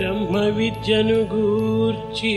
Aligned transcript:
బ్రహ్మ 0.00 0.36
విద్యను 0.56 1.16
గూర్చి 1.30 2.32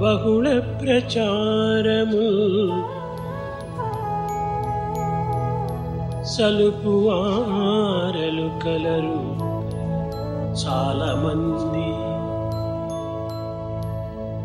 బహుళ 0.00 0.46
ప్రచారము 0.80 2.24
సలుపు 6.32 6.94
ఆరలు 7.58 8.48
కలరు 8.64 9.20
చాలా 10.62 11.10
మంది 11.22 11.86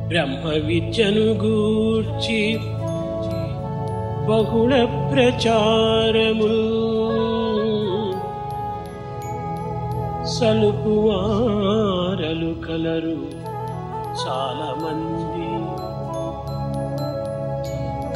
బ్రహ్మ 0.10 0.54
విద్యను 0.68 1.28
గూర్చి 1.44 2.42
బహుళ 4.28 4.74
ప్రచారము 5.12 6.54
సలుపు 10.26 11.12
కలరు 12.68 13.18
చాలా 14.22 14.70
మంది 14.78 15.50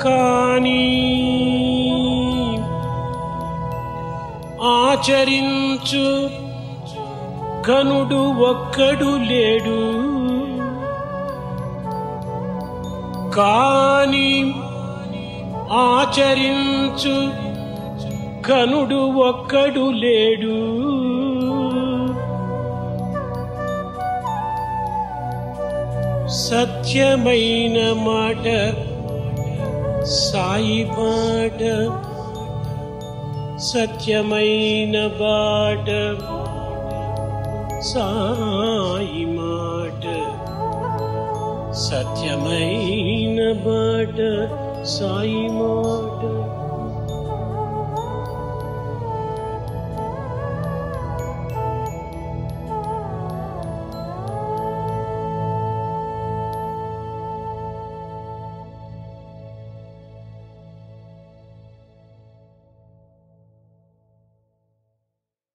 కానీ 0.03 0.83
ఆచరించు 4.61 6.29
ఘనుడు 7.67 8.21
ఒక్కడు 8.43 9.17
లేడు. 9.17 9.79
కానీ 13.31 14.53
ఆచరించు 15.71 17.15
ఘనుడు 18.47 19.01
ఒక్కడు 19.29 19.91
లేడు. 19.91 20.57
సత్యమైన 26.38 27.78
మాట 28.04 28.46
సాయి 30.22 30.80
మాట 30.90 31.60
సత్యమైన 33.68 34.96
బాట 35.20 35.88
సాయి 37.90 39.24
మాట 39.36 40.04
సత్యమైన 41.86 43.40
బాట 43.64 44.18
సాయి 44.88 45.44
మాట 45.58 46.22